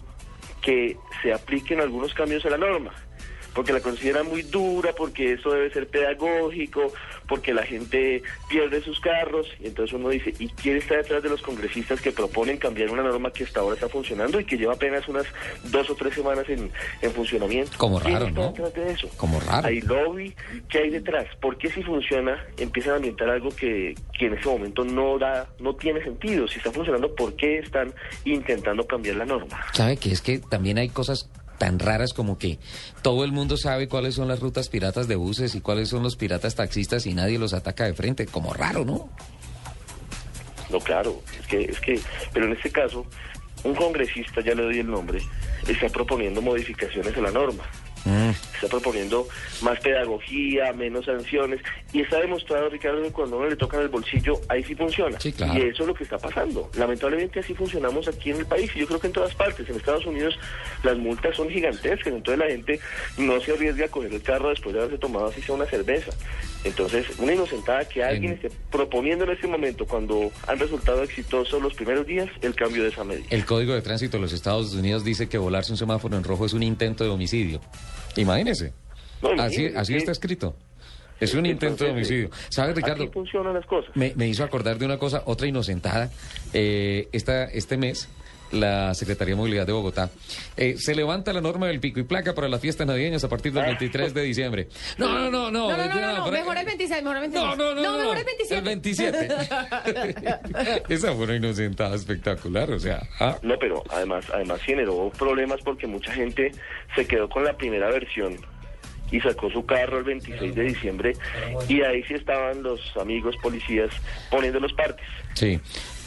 que 0.62 0.98
se 1.22 1.34
apliquen 1.34 1.79
algunos 1.79 2.13
cambios 2.13 2.45
a 2.45 2.50
la 2.50 2.57
norma, 2.57 2.91
porque 3.53 3.74
la 3.74 3.79
consideran 3.81 4.27
muy 4.27 4.41
dura, 4.43 4.91
porque 4.95 5.34
eso 5.34 5.51
debe 5.51 5.72
ser 5.72 5.88
pedagógico, 5.88 6.91
porque 7.31 7.53
la 7.53 7.63
gente 7.63 8.21
pierde 8.50 8.83
sus 8.83 9.00
carros, 9.00 9.47
y 9.61 9.67
entonces 9.67 9.95
uno 9.95 10.09
dice, 10.09 10.33
¿y 10.38 10.50
quién 10.50 10.75
está 10.75 10.97
detrás 10.97 11.23
de 11.23 11.29
los 11.29 11.41
congresistas 11.41 12.01
que 12.01 12.11
proponen 12.11 12.57
cambiar 12.57 12.89
una 12.91 13.03
norma 13.03 13.31
que 13.31 13.45
hasta 13.45 13.61
ahora 13.61 13.75
está 13.75 13.88
funcionando 13.88 14.38
y 14.38 14.43
que 14.43 14.57
lleva 14.57 14.73
apenas 14.73 15.07
unas 15.07 15.25
dos 15.63 15.89
o 15.89 15.95
tres 15.95 16.13
semanas 16.13 16.43
en, 16.50 16.69
en 17.01 17.11
funcionamiento? 17.13 17.71
Como 17.77 18.01
¿Quién 18.01 18.15
raro, 18.15 18.27
está 18.27 18.41
¿no? 18.41 18.47
detrás 18.47 18.73
de 18.73 18.91
eso? 18.91 19.09
Como 19.15 19.39
raro. 19.39 19.65
Hay 19.65 19.79
lobby, 19.79 20.35
¿qué 20.67 20.79
hay 20.79 20.89
detrás? 20.89 21.25
¿Por 21.39 21.57
qué 21.57 21.71
si 21.71 21.81
funciona 21.83 22.45
empiezan 22.57 22.91
a 22.91 22.95
ambientar 22.97 23.29
algo 23.29 23.47
que, 23.55 23.95
que 24.19 24.25
en 24.25 24.33
ese 24.33 24.50
momento 24.50 24.83
no 24.83 25.17
da, 25.17 25.47
no 25.59 25.73
tiene 25.77 26.03
sentido? 26.03 26.50
Si 26.50 26.57
está 26.57 26.69
funcionando, 26.73 27.15
¿por 27.15 27.33
qué 27.38 27.59
están 27.59 27.93
intentando 28.25 28.85
cambiar 28.85 29.15
la 29.15 29.25
norma? 29.25 29.57
¿Sabe 29.71 29.95
que 29.95 30.11
es 30.11 30.21
que 30.21 30.39
también 30.39 30.77
hay 30.77 30.89
cosas 30.89 31.29
tan 31.62 31.77
raras 31.77 32.13
como 32.13 32.39
que 32.39 32.58
todo 33.03 33.24
el 33.24 33.32
mundo 33.32 33.56
sabe 33.56 33.88
cuáles 33.88 34.15
son 34.15 34.27
las 34.27 34.39
rutas 34.39 34.68
piratas 34.68 35.08
de 35.08 35.15
buses 35.15 35.53
y 35.53 35.62
cuáles 35.62 35.89
son 35.89 36.01
los 36.01 36.15
piratas 36.15 36.56
taxistas 36.56 37.06
y 37.06 37.13
nadie 37.13 37.38
los 37.38 37.53
ataca 37.53 37.86
de 37.86 37.94
frente? 37.94 38.25
Como 38.25 38.51
raro, 38.51 38.84
¿no? 38.84 39.12
No, 40.72 40.80
claro, 40.80 41.22
es 41.39 41.46
que, 41.46 41.65
es 41.65 41.80
que, 41.80 42.00
pero 42.34 42.48
en 42.48 42.53
este 42.53 42.72
caso, 42.72 43.06
un 43.63 43.75
congresista, 43.75 44.41
ya 44.41 44.56
le 44.56 44.63
doy 44.63 44.80
el 44.80 44.89
nombre, 44.89 45.22
está 45.68 45.88
proponiendo 45.89 46.41
modificaciones 46.41 47.15
a 47.15 47.22
la 47.22 47.30
norma. 47.30 47.63
Mm, 48.06 48.32
Está 48.62 48.68
proponiendo 48.77 49.27
más 49.62 49.80
pedagogía, 49.80 50.72
menos 50.74 51.06
sanciones. 51.06 51.62
Y 51.94 52.01
está 52.01 52.20
demostrado, 52.20 52.70
Ricardo, 52.70 53.01
que 53.01 53.12
cuando 53.12 53.38
uno 53.38 53.50
le 53.50 53.56
tocan 53.56 53.82
el 53.82 53.89
bolsillo, 53.89 54.39
ahí 54.50 54.63
sí 54.63 54.75
funciona. 54.75 55.20
Sí, 55.20 55.32
claro. 55.32 55.53
Y 55.58 55.63
eso 55.70 55.84
es 55.84 55.88
lo 55.88 55.94
que 55.96 56.03
está 56.03 56.18
pasando. 56.20 56.70
Lamentablemente 56.75 57.39
así 57.39 57.53
funcionamos 57.53 58.08
aquí 58.08 58.30
en 58.32 58.38
el 58.38 58.46
país. 58.46 58.70
Y 58.75 58.80
yo 58.80 58.88
creo 58.88 59.00
que 59.00 59.08
en 59.08 59.13
todas 59.13 59.34
partes. 59.34 59.68
En 59.68 59.75
Estados 59.75 60.06
Unidos 60.06 60.38
las 60.84 60.98
multas 60.98 61.36
son 61.36 61.50
gigantescas. 61.50 62.13
Entonces 62.13 62.38
la 62.38 62.46
gente 62.51 62.80
no 63.18 63.39
se 63.41 63.53
arriesga 63.53 63.86
a 63.86 63.89
coger 63.89 64.13
el 64.13 64.22
carro 64.22 64.50
después 64.50 64.74
de 64.74 64.82
haberse 64.82 64.98
tomado 65.00 65.27
así 65.27 65.41
sea 65.41 65.56
una 65.56 65.65
cerveza. 65.65 66.12
Entonces, 66.63 67.08
una 67.18 67.34
inocentada 67.34 67.86
que 67.88 68.03
alguien 68.03 68.34
En- 68.34 68.38
esté 68.38 68.51
proponiendo 68.72 69.25
en 69.25 69.32
este 69.32 69.48
momento, 69.48 69.88
cuando 69.88 70.32
han 70.48 70.60
resultado 70.60 71.01
exitosos 71.01 71.60
los 71.60 71.74
primeros 71.74 72.06
días, 72.06 72.30
el 72.41 72.53
cambio 72.53 72.84
de 72.84 72.89
esa 72.89 73.03
medida. 73.03 73.25
El 73.32 73.46
Código 73.46 73.74
de 73.74 73.82
Tránsito 73.82 74.18
de 74.18 74.22
los 74.22 74.32
Estados 74.34 74.74
Unidos 74.75 75.03
dice 75.03 75.27
que 75.27 75.39
volarse 75.39 75.72
un 75.72 75.77
semáforo 75.77 76.15
en 76.18 76.24
rojo 76.24 76.46
es 76.46 76.53
un 76.53 76.62
intento 76.62 77.03
de 77.03 77.10
homicidio. 77.10 77.62
Imagínese. 78.51 78.74
No, 79.22 79.29
Así, 79.29 79.55
imagínese, 79.62 79.77
así 79.77 79.93
sí. 79.93 79.98
está 79.98 80.12
escrito. 80.12 80.55
Es 81.20 81.36
un 81.36 81.46
intento 81.46 81.84
de 81.84 81.91
homicidio. 81.91 82.31
¿Sabes, 82.50 82.75
Ricardo? 82.75 83.03
Así 83.03 83.13
funcionan 83.13 83.53
las 83.53 83.65
cosas. 83.67 83.96
Me, 83.96 84.12
me 84.15 84.27
hizo 84.27 84.43
acordar 84.43 84.79
de 84.79 84.86
una 84.86 84.98
cosa, 84.98 85.22
otra 85.25 85.46
inocentada. 85.48 86.10
Eh, 86.51 87.10
esta, 87.12 87.43
este 87.46 87.77
mes, 87.77 88.10
la 88.51 88.93
Secretaría 88.93 89.34
de 89.34 89.38
Movilidad 89.38 89.65
de 89.65 89.74
Bogotá 89.74 90.10
eh, 90.58 90.75
se 90.77 90.93
levanta 90.96 91.31
la 91.34 91.41
norma 91.41 91.67
del 91.67 91.79
pico 91.79 92.00
y 92.00 92.03
placa 92.03 92.34
para 92.34 92.48
las 92.50 92.60
fiestas 92.62 92.86
navideñas 92.88 93.24
a 93.24 93.29
partir 93.29 93.53
del 93.53 93.65
23 93.65 94.13
de 94.13 94.22
diciembre. 94.24 94.67
No, 94.98 95.08
no, 95.08 95.29
no, 95.31 95.51
no. 95.51 95.70
No, 95.70 95.77
no, 95.77 95.86
no, 95.88 96.01
no, 96.01 96.17
no, 96.25 96.31
mejor 96.31 96.58
el 96.58 96.65
26, 96.65 97.03
mejor 97.03 97.15
el 97.17 97.22
26. 97.22 97.46
No, 97.46 97.55
no, 97.55 97.75
no, 97.75 97.81
no. 97.81 97.98
mejor 98.00 98.17
el 98.17 98.25
27. 98.25 98.55
El 98.58 98.63
27. 98.63 99.27
Esa 100.93 101.13
fue 101.13 101.24
una 101.25 101.36
inocentada 101.36 101.96
espectacular, 101.96 102.70
o 102.72 102.79
sea. 102.79 103.01
ah, 103.20 103.38
No, 103.41 103.58
pero 103.60 103.84
además, 103.89 104.25
además 104.34 104.62
generó 104.62 105.10
problemas 105.17 105.60
porque 105.63 105.88
mucha 105.88 106.12
gente 106.12 106.51
se 106.96 107.05
quedó 107.05 107.29
con 107.29 107.43
la 107.43 107.53
primera 107.58 107.89
versión 107.89 108.36
y 109.12 109.20
sacó 109.20 109.50
su 109.50 109.65
carro 109.65 109.98
el 110.00 110.03
26 110.05 110.55
de 110.55 110.63
diciembre 110.63 111.13
y 111.67 111.81
ahí 111.81 112.01
sí 112.03 112.13
estaban 112.13 112.63
los 112.63 112.79
amigos 112.96 113.36
policías 113.41 113.89
poniendo 114.29 114.60
los 114.60 114.72
partes. 114.74 115.05
Sí, 115.34 115.60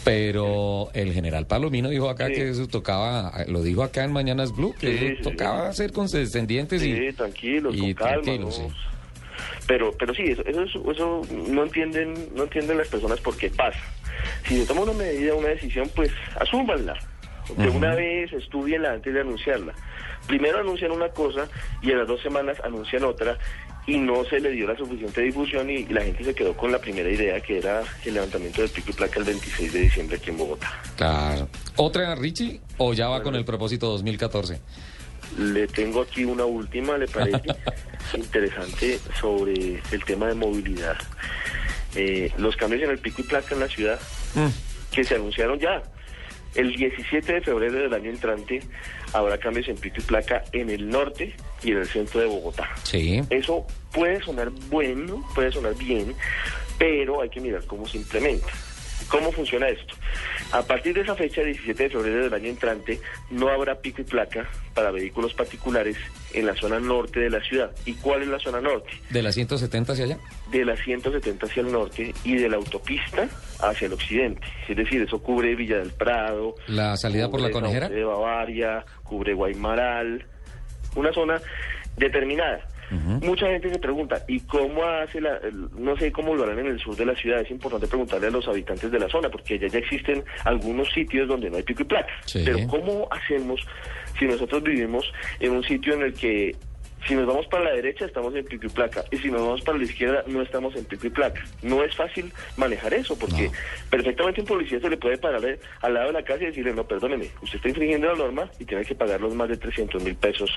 pero 0.04 0.90
el 0.92 1.12
general 1.12 1.46
Palomino 1.46 1.88
dijo 1.88 2.08
acá 2.10 2.26
Sí. 2.28 2.34
que 2.34 2.50
eso 2.50 2.68
tocaba, 2.68 3.32
lo 3.48 3.62
dijo 3.62 3.82
acá 3.82 4.04
en 4.04 4.12
Mañanas 4.12 4.54
Blue, 4.54 4.74
que 4.78 4.98
Sí, 4.98 5.04
eso 5.06 5.16
sí, 5.16 5.22
tocaba 5.36 5.72
ser 5.72 5.92
condescendientes 5.92 6.82
Sí, 6.82 6.90
y... 6.92 7.12
tranquilos, 7.12 7.74
y 7.74 7.80
con 7.80 7.94
calma. 7.94 8.22
tranquilos, 8.22 8.58
¿no? 8.60 8.68
sí. 8.68 8.74
Pero, 9.66 9.92
pero 9.98 10.14
sí, 10.14 10.22
eso, 10.24 10.44
eso, 10.44 10.62
es- 10.62 10.74
eso 10.96 11.22
no 11.48 11.62
entienden, 11.64 12.14
no 12.36 12.42
entienden 12.44 12.76
las 12.78 12.88
personas 12.88 13.18
por 13.20 13.34
qué 13.36 13.48
pasa. 13.48 13.78
Si 14.46 14.58
se 14.58 14.66
toma 14.66 14.82
una 14.82 14.92
medida, 14.92 15.34
una 15.34 15.48
decisión, 15.48 15.90
pues 15.96 16.10
asúmanla. 16.38 16.94
De 17.56 17.68
una 17.68 17.94
vez, 17.94 18.32
estudienla 18.32 18.92
antes 18.92 19.12
de 19.12 19.20
anunciarla. 19.20 19.74
Primero 20.26 20.58
anuncian 20.58 20.90
una 20.90 21.08
cosa 21.10 21.48
y 21.82 21.92
a 21.92 21.96
las 21.96 22.08
dos 22.08 22.22
semanas 22.22 22.58
anuncian 22.64 23.04
otra 23.04 23.38
y 23.86 23.98
no 23.98 24.24
se 24.24 24.40
le 24.40 24.50
dio 24.50 24.66
la 24.66 24.76
suficiente 24.76 25.20
difusión 25.20 25.68
y, 25.68 25.84
la 25.86 26.02
gente 26.02 26.24
se 26.24 26.34
quedó 26.34 26.56
con 26.56 26.72
la 26.72 26.78
primera 26.78 27.10
idea 27.10 27.40
que 27.40 27.58
era 27.58 27.82
el 28.04 28.14
levantamiento 28.14 28.62
del 28.62 28.70
pico 28.70 28.90
y 28.90 28.94
placa 28.94 29.18
el 29.18 29.26
26 29.26 29.72
de 29.72 29.80
diciembre 29.80 30.16
aquí 30.16 30.30
en 30.30 30.38
Bogotá. 30.38 30.72
Claro. 30.96 31.48
¿Otra, 31.76 32.14
Richie? 32.14 32.60
¿O 32.78 32.94
ya 32.94 33.08
va 33.08 33.22
con 33.22 33.34
el 33.34 33.44
propósito 33.44 33.88
2014? 33.88 34.60
Le 35.38 35.66
tengo 35.66 36.00
aquí 36.00 36.24
una 36.24 36.44
última, 36.44 36.96
¿le 36.96 37.08
parece? 37.08 37.42
Interesante 38.14 39.00
sobre 39.20 39.82
el 39.90 40.04
tema 40.04 40.28
de 40.28 40.34
movilidad. 40.34 40.96
Eh, 41.94 42.32
los 42.38 42.56
cambios 42.56 42.82
en 42.82 42.90
el 42.90 42.98
pico 42.98 43.20
y 43.20 43.24
placa 43.24 43.54
en 43.54 43.60
la 43.60 43.68
ciudad 43.68 44.00
que 44.90 45.04
se 45.04 45.16
anunciaron 45.16 45.58
ya. 45.58 45.82
El 46.54 46.74
17 46.74 47.32
de 47.32 47.40
febrero 47.40 47.74
del 47.74 47.94
año 47.94 48.10
entrante 48.10 48.60
habrá 49.12 49.38
cambios 49.38 49.68
en 49.68 49.76
pico 49.76 49.96
y 49.98 50.02
placa 50.02 50.44
en 50.52 50.70
el 50.70 50.88
norte 50.88 51.34
y 51.62 51.72
en 51.72 51.78
el 51.78 51.86
centro 51.86 52.20
de 52.20 52.26
Bogotá. 52.26 52.68
Sí. 52.84 53.20
Eso 53.30 53.66
puede 53.92 54.22
sonar 54.22 54.50
bueno, 54.70 55.26
puede 55.34 55.50
sonar 55.52 55.74
bien, 55.76 56.14
pero 56.78 57.20
hay 57.20 57.28
que 57.28 57.40
mirar 57.40 57.64
cómo 57.66 57.86
se 57.86 57.98
implementa. 57.98 58.48
¿Cómo 59.08 59.32
funciona 59.32 59.68
esto? 59.68 59.94
A 60.52 60.62
partir 60.62 60.94
de 60.94 61.02
esa 61.02 61.14
fecha, 61.14 61.42
17 61.42 61.82
de 61.82 61.90
febrero 61.90 62.24
del 62.24 62.34
año 62.34 62.48
entrante, 62.48 63.00
no 63.30 63.48
habrá 63.48 63.80
pico 63.80 64.00
y 64.00 64.04
placa 64.04 64.48
para 64.74 64.90
vehículos 64.90 65.34
particulares 65.34 65.96
en 66.32 66.46
la 66.46 66.54
zona 66.54 66.80
norte 66.80 67.20
de 67.20 67.30
la 67.30 67.40
ciudad. 67.40 67.70
¿Y 67.84 67.94
cuál 67.94 68.22
es 68.22 68.28
la 68.28 68.38
zona 68.38 68.60
norte? 68.60 68.90
¿De 69.10 69.22
las 69.22 69.34
170 69.34 69.92
hacia 69.92 70.04
allá? 70.04 70.18
De 70.50 70.64
la 70.64 70.76
170 70.76 71.46
hacia 71.46 71.60
el 71.60 71.72
norte 71.72 72.14
y 72.24 72.36
de 72.36 72.48
la 72.48 72.56
autopista 72.56 73.28
hacia 73.60 73.86
el 73.86 73.92
occidente. 73.92 74.46
Es 74.68 74.76
decir, 74.76 75.02
eso 75.02 75.22
cubre 75.22 75.54
Villa 75.54 75.78
del 75.78 75.92
Prado. 75.92 76.54
¿La 76.66 76.96
salida 76.96 77.30
por 77.30 77.40
la 77.40 77.50
conejera? 77.50 77.88
De 77.88 78.04
Bavaria, 78.04 78.84
cubre 79.02 79.34
Guaymaral, 79.34 80.26
una 80.96 81.12
zona 81.12 81.40
determinada. 81.96 82.66
Mucha 82.90 83.46
gente 83.46 83.70
se 83.70 83.78
pregunta, 83.78 84.22
¿y 84.28 84.40
cómo 84.40 84.84
hace 84.84 85.20
la, 85.20 85.36
el- 85.38 85.68
no 85.76 85.96
sé 85.96 86.12
cómo 86.12 86.34
lo 86.34 86.44
harán 86.44 86.58
en 86.60 86.66
el 86.66 86.78
sur 86.80 86.94
de 86.96 87.06
la 87.06 87.14
ciudad? 87.16 87.40
Es 87.40 87.50
importante 87.50 87.86
preguntarle 87.86 88.26
a 88.28 88.30
los 88.30 88.46
habitantes 88.46 88.90
de 88.90 88.98
la 88.98 89.08
zona, 89.08 89.28
porque 89.30 89.54
allá 89.54 89.68
ya 89.68 89.78
existen 89.78 90.22
algunos 90.44 90.90
sitios 90.92 91.26
donde 91.28 91.50
no 91.50 91.56
hay 91.56 91.62
pico 91.62 91.82
y 91.82 91.86
placa. 91.86 92.12
Sí. 92.26 92.42
Pero 92.44 92.58
¿cómo 92.68 93.08
hacemos 93.10 93.60
si 94.18 94.26
nosotros 94.26 94.62
vivimos 94.62 95.10
en 95.40 95.52
un 95.52 95.64
sitio 95.64 95.94
en 95.94 96.02
el 96.02 96.14
que 96.14 96.54
si 97.06 97.14
nos 97.14 97.26
vamos 97.26 97.46
para 97.48 97.64
la 97.64 97.72
derecha 97.72 98.06
estamos 98.06 98.34
en 98.34 98.46
pico 98.46 98.64
y 98.66 98.70
placa 98.70 99.04
y 99.10 99.18
si 99.18 99.30
nos 99.30 99.42
vamos 99.42 99.60
para 99.60 99.76
la 99.76 99.84
izquierda 99.84 100.24
no 100.26 100.40
estamos 100.40 100.74
en 100.74 100.86
pico 100.86 101.06
y 101.06 101.10
placa? 101.10 101.44
No 101.62 101.84
es 101.84 101.94
fácil 101.94 102.32
manejar 102.56 102.94
eso 102.94 103.18
porque 103.18 103.48
No. 103.48 103.52
perfectamente 103.90 104.40
un 104.40 104.46
policía 104.46 104.80
se 104.80 104.88
le 104.88 104.96
puede 104.96 105.18
parar 105.18 105.44
eh, 105.44 105.58
al 105.82 105.92
lado 105.94 106.06
de 106.06 106.12
la 106.14 106.22
casa 106.22 106.42
y 106.44 106.46
decirle, 106.46 106.72
no, 106.72 106.84
perdóneme, 106.86 107.26
usted 107.42 107.56
está 107.56 107.68
infringiendo 107.68 108.06
la 108.10 108.14
norma 108.16 108.50
y 108.58 108.64
tiene 108.64 108.84
que 108.86 108.94
pagar 108.94 109.20
los 109.20 109.34
más 109.34 109.50
de 109.50 109.56
300 109.58 110.02
mil 110.02 110.14
pesos 110.16 110.50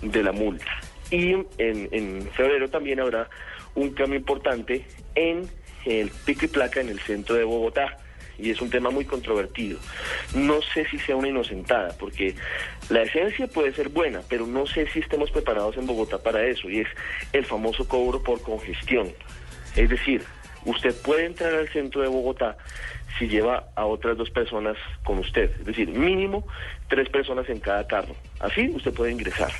de 0.00 0.22
la 0.24 0.32
multa. 0.32 0.66
Y 1.12 1.32
en, 1.32 1.46
en 1.58 2.28
febrero 2.32 2.68
también 2.68 2.98
habrá 2.98 3.28
un 3.74 3.90
cambio 3.90 4.18
importante 4.18 4.84
en 5.14 5.48
el 5.84 6.10
pico 6.24 6.46
y 6.46 6.48
placa 6.48 6.80
en 6.80 6.88
el 6.88 7.00
centro 7.00 7.36
de 7.36 7.44
Bogotá. 7.44 7.98
Y 8.38 8.50
es 8.50 8.60
un 8.62 8.70
tema 8.70 8.90
muy 8.90 9.04
controvertido. 9.04 9.78
No 10.34 10.62
sé 10.62 10.86
si 10.88 10.98
sea 10.98 11.14
una 11.14 11.28
inocentada, 11.28 11.94
porque 11.98 12.34
la 12.88 13.02
esencia 13.02 13.46
puede 13.46 13.72
ser 13.74 13.90
buena, 13.90 14.22
pero 14.28 14.46
no 14.46 14.66
sé 14.66 14.88
si 14.88 15.00
estemos 15.00 15.30
preparados 15.30 15.76
en 15.76 15.86
Bogotá 15.86 16.18
para 16.18 16.44
eso, 16.46 16.68
y 16.68 16.80
es 16.80 16.88
el 17.32 17.44
famoso 17.44 17.86
cobro 17.86 18.22
por 18.22 18.40
congestión. 18.40 19.12
Es 19.76 19.90
decir, 19.90 20.24
usted 20.64 20.94
puede 21.02 21.26
entrar 21.26 21.52
al 21.54 21.68
centro 21.68 22.00
de 22.00 22.08
Bogotá 22.08 22.56
si 23.18 23.28
lleva 23.28 23.68
a 23.76 23.84
otras 23.84 24.16
dos 24.16 24.30
personas 24.30 24.78
con 25.04 25.18
usted. 25.18 25.50
Es 25.60 25.66
decir, 25.66 25.88
mínimo 25.88 26.46
tres 26.88 27.10
personas 27.10 27.48
en 27.50 27.60
cada 27.60 27.86
carro. 27.86 28.16
Así 28.40 28.70
usted 28.74 28.94
puede 28.94 29.12
ingresar. 29.12 29.52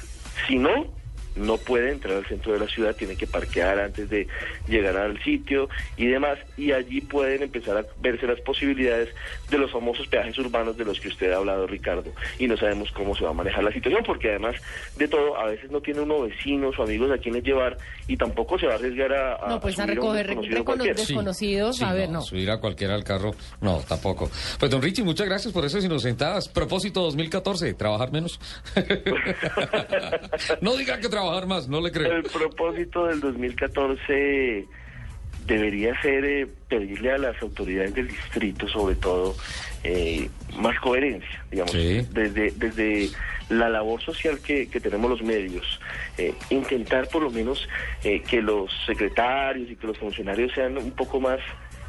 Si 0.48 0.56
no, 0.56 1.01
no 1.36 1.56
puede 1.56 1.90
entrar 1.92 2.16
al 2.16 2.26
centro 2.26 2.52
de 2.52 2.58
la 2.60 2.66
ciudad, 2.68 2.94
tiene 2.94 3.16
que 3.16 3.26
parquear 3.26 3.78
antes 3.78 4.08
de 4.10 4.26
llegar 4.68 4.96
al 4.96 5.22
sitio 5.22 5.68
y 5.96 6.06
demás, 6.06 6.38
y 6.56 6.72
allí 6.72 7.00
pueden 7.00 7.42
empezar 7.42 7.76
a 7.78 7.84
verse 8.00 8.26
las 8.26 8.40
posibilidades 8.40 9.08
de 9.50 9.58
los 9.58 9.70
famosos 9.70 10.06
peajes 10.08 10.36
urbanos 10.38 10.76
de 10.76 10.84
los 10.84 11.00
que 11.00 11.08
usted 11.08 11.32
ha 11.32 11.36
hablado, 11.36 11.66
Ricardo, 11.66 12.12
y 12.38 12.46
no 12.46 12.56
sabemos 12.56 12.90
cómo 12.92 13.14
se 13.16 13.24
va 13.24 13.30
a 13.30 13.34
manejar 13.34 13.64
la 13.64 13.72
situación, 13.72 14.02
porque 14.04 14.30
además 14.30 14.56
de 14.96 15.08
todo, 15.08 15.38
a 15.38 15.46
veces 15.46 15.70
no 15.70 15.80
tiene 15.80 16.00
uno 16.00 16.22
vecinos 16.22 16.78
o 16.78 16.82
amigos 16.82 17.10
a 17.10 17.18
quienes 17.18 17.42
llevar 17.44 17.76
y 18.06 18.16
tampoco 18.16 18.58
se 18.58 18.66
va 18.66 18.72
a 18.74 18.76
arriesgar 18.76 19.12
a... 19.12 19.34
a- 19.36 19.48
No, 19.48 19.60
pues 19.60 19.78
a 19.78 19.86
recoger. 19.86 20.28
Sí. 20.42 20.84
desconocidos, 20.84 21.76
Sí, 21.78 21.84
a 21.84 21.92
ver, 21.94 22.10
no. 22.10 22.20
Subir 22.20 22.50
a 22.50 22.58
cualquiera 22.60 22.94
al 22.94 23.04
carro, 23.04 23.30
no, 23.60 23.80
tampoco. 23.88 24.30
Pues 24.58 24.70
don 24.70 24.82
Richie, 24.82 25.02
muchas 25.02 25.26
gracias 25.26 25.52
por 25.52 25.64
esas 25.64 25.82
inocentadas. 25.84 26.48
Propósito 26.48 27.00
2014, 27.02 27.72
trabajar 27.74 28.12
menos. 28.12 28.38
no 30.60 30.76
diga 30.76 30.98
que 30.98 31.08
trabajar 31.08 31.21
más, 31.46 31.68
no 31.68 31.80
le 31.80 31.90
creo. 31.90 32.12
El 32.12 32.22
propósito 32.24 33.06
del 33.06 33.20
2014 33.20 34.66
debería 35.46 36.00
ser 36.00 36.24
eh, 36.24 36.46
pedirle 36.68 37.12
a 37.12 37.18
las 37.18 37.40
autoridades 37.42 37.94
del 37.94 38.08
distrito, 38.08 38.68
sobre 38.68 38.94
todo, 38.96 39.34
eh, 39.84 40.28
más 40.56 40.78
coherencia, 40.80 41.44
digamos, 41.50 41.72
Sí. 41.72 42.06
desde, 42.12 42.52
desde 42.52 43.10
la 43.48 43.68
labor 43.68 44.00
social 44.00 44.38
que, 44.38 44.68
que 44.68 44.80
tenemos 44.80 45.10
los 45.10 45.22
medios, 45.22 45.80
eh, 46.16 46.32
intentar 46.50 47.08
por 47.08 47.22
lo 47.22 47.30
menos 47.30 47.68
eh, 48.04 48.22
que 48.22 48.40
los 48.40 48.70
secretarios 48.86 49.68
y 49.70 49.76
que 49.76 49.86
los 49.86 49.98
funcionarios 49.98 50.52
sean 50.54 50.78
un 50.78 50.92
poco 50.92 51.20
más 51.20 51.40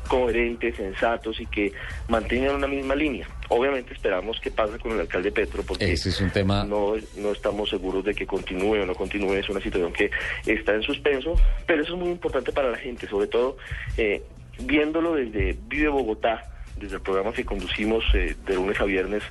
coherentes, 0.08 0.76
sensatos 0.76 1.40
y 1.40 1.46
que 1.46 1.72
mantengan 2.08 2.56
una 2.56 2.68
misma 2.68 2.96
línea. 2.96 3.28
Obviamente 3.50 3.94
esperamos 3.94 4.40
que 4.40 4.52
pase 4.52 4.80
con 4.80 4.92
el 4.94 5.00
alcalde 5.02 5.32
Petro 5.32 5.64
porque 5.64 5.92
Ese 5.92 6.10
es 6.10 6.22
un 6.22 6.30
tema- 6.32 6.64
no, 6.64 6.94
no 7.18 7.32
estamos 7.32 7.70
seguros 7.70 8.04
de 8.06 8.14
que 8.14 8.26
continúe 8.26 8.82
o 8.82 8.86
no 8.86 8.96
continúe, 8.96 9.34
es 9.34 9.50
una 9.50 9.62
situación 9.62 9.92
que 9.94 10.10
está 10.46 10.74
en 10.74 10.82
suspenso, 10.84 11.36
pero 11.66 11.82
eso 11.84 11.94
es 11.94 12.00
muy 12.00 12.10
importante 12.10 12.52
para 12.52 12.72
la 12.72 12.78
gente, 12.78 13.08
sobre 13.08 13.28
todo 13.28 13.58
eh, 13.98 14.22
viéndolo 14.60 15.16
desde 15.16 15.58
Vive 15.68 15.90
Bogotá, 15.90 16.50
desde 16.78 16.96
el 16.96 17.02
programa 17.02 17.32
que 17.32 17.46
conducimos 17.46 18.04
eh, 18.14 18.36
de 18.46 18.56
lunes 18.56 18.80
a 18.80 18.86
viernes, 18.86 19.24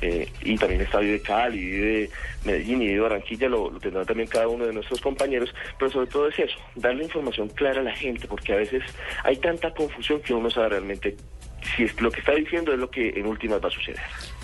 eh, 0.00 0.30
y 0.42 0.56
también 0.56 0.80
está 0.80 0.98
Vive 0.98 1.20
Cali, 1.20 1.58
Vive 1.58 2.10
Medellín 2.44 2.82
y 2.82 2.86
Vive 2.88 3.00
Barranquilla, 3.00 3.48
lo, 3.48 3.70
lo 3.70 3.80
tendrá 3.80 4.04
también 4.04 4.28
cada 4.28 4.48
uno 4.48 4.66
de 4.66 4.72
nuestros 4.72 5.00
compañeros, 5.00 5.54
pero 5.78 5.90
sobre 5.90 6.06
todo 6.06 6.28
es 6.28 6.38
eso, 6.38 6.56
darle 6.74 7.04
información 7.04 7.48
clara 7.48 7.80
a 7.80 7.84
la 7.84 7.94
gente, 7.94 8.26
porque 8.26 8.52
a 8.52 8.56
veces 8.56 8.82
hay 9.22 9.36
tanta 9.36 9.72
confusión 9.74 10.20
que 10.20 10.32
uno 10.32 10.44
no 10.44 10.50
sabe 10.50 10.70
realmente 10.70 11.16
si 11.76 11.84
es, 11.84 12.00
lo 12.00 12.10
que 12.10 12.20
está 12.20 12.32
diciendo 12.32 12.72
es 12.72 12.78
lo 12.78 12.90
que 12.90 13.08
en 13.08 13.26
últimas 13.26 13.62
va 13.62 13.68
a 13.68 13.70
suceder. 13.70 14.00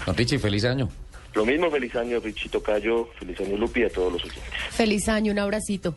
Don 0.06 0.16
Richie, 0.16 0.38
feliz 0.38 0.64
año. 0.64 0.88
Lo 1.34 1.44
mismo, 1.46 1.70
feliz 1.70 1.94
año, 1.94 2.18
Richito 2.18 2.60
Cayo, 2.62 3.08
feliz 3.18 3.40
año, 3.40 3.56
Lupi, 3.56 3.80
y 3.80 3.84
a 3.84 3.88
todos 3.88 4.12
los 4.12 4.24
oyentes. 4.24 4.52
Feliz 4.70 5.08
año, 5.08 5.30
un 5.32 5.38
abracito. 5.38 5.94